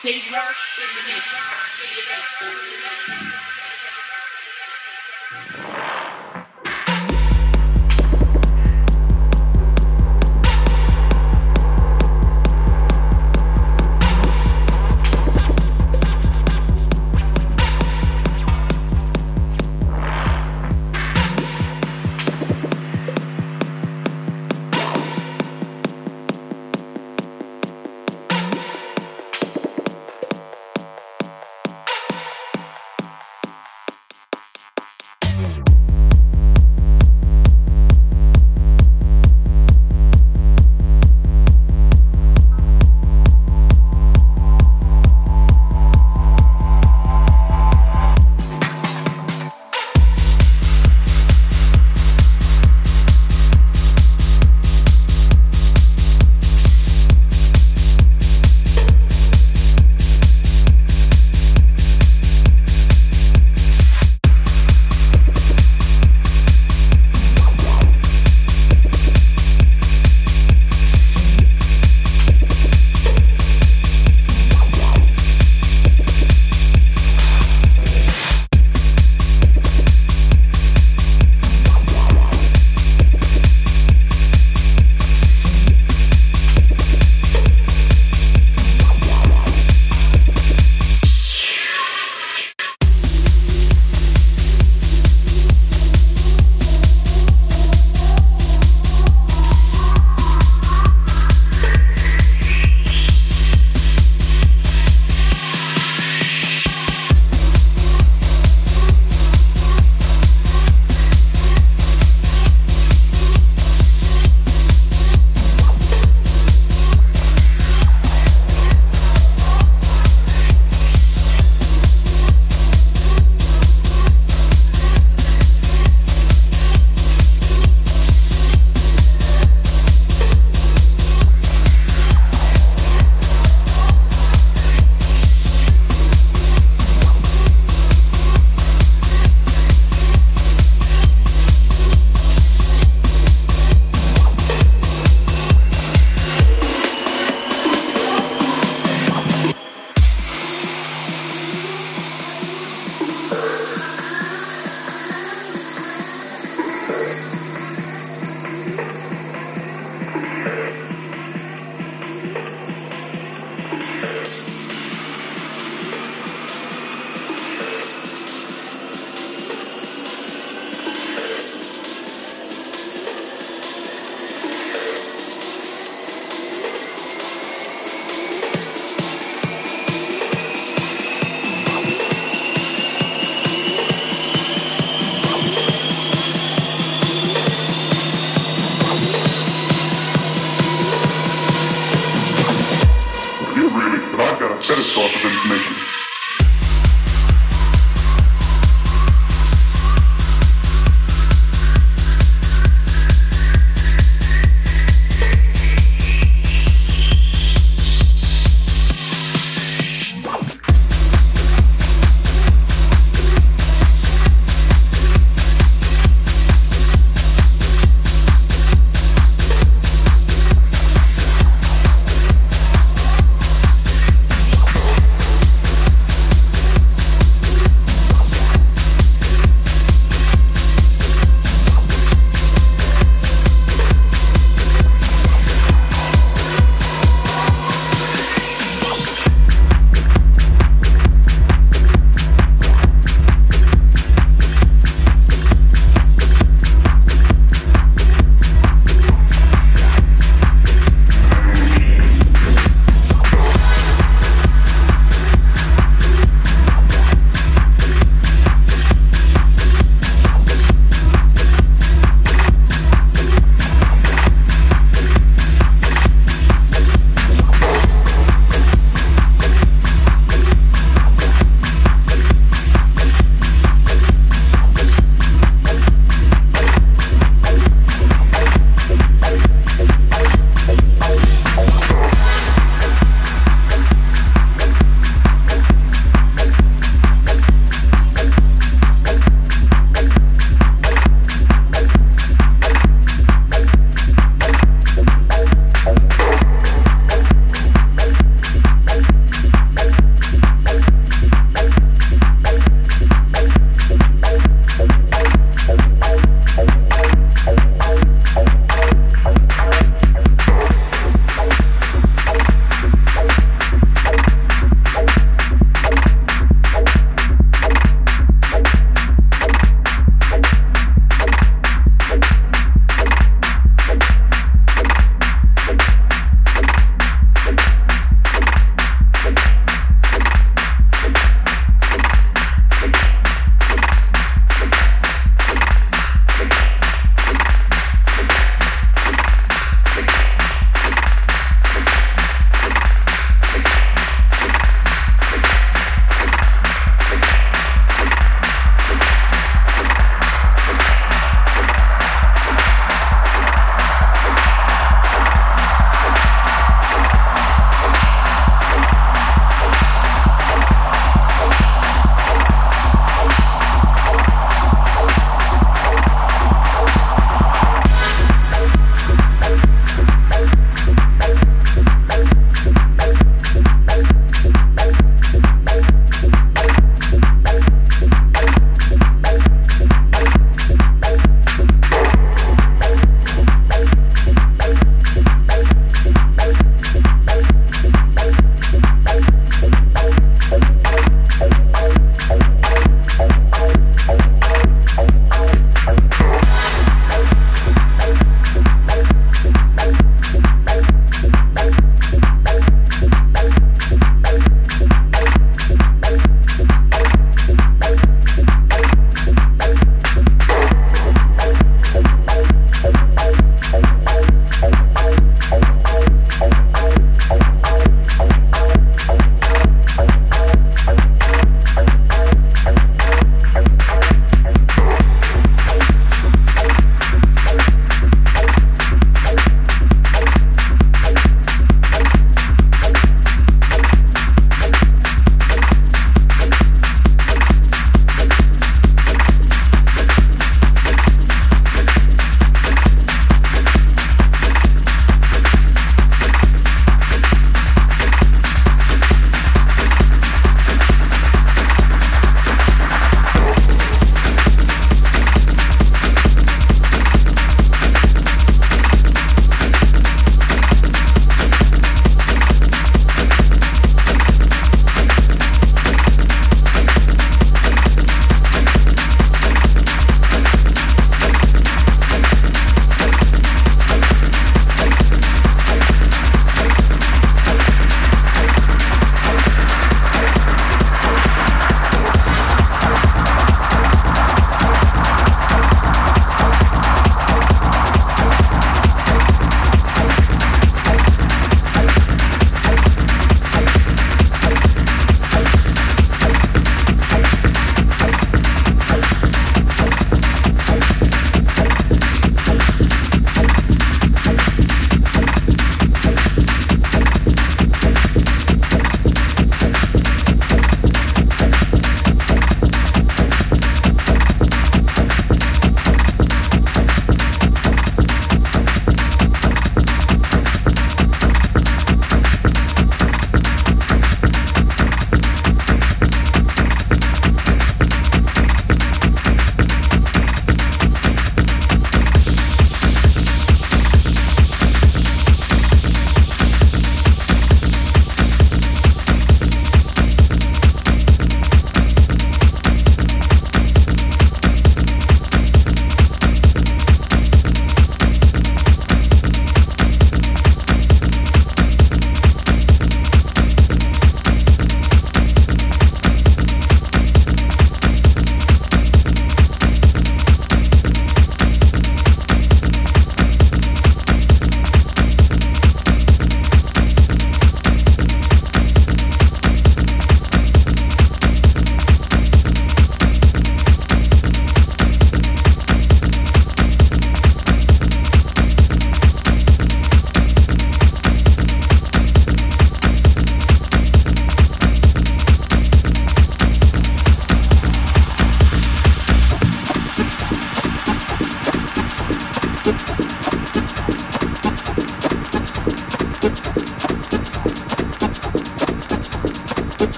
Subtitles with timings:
[0.00, 0.40] Savior.